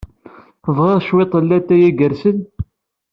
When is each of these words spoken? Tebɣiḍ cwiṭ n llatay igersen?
Tebɣiḍ 0.63 0.99
cwiṭ 1.07 1.33
n 1.37 1.43
llatay 1.47 1.81
igersen? 1.89 2.39